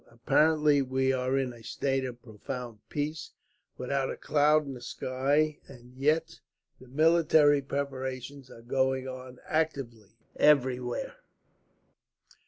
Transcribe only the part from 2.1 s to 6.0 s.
profound peace, without a cloud in the sky, and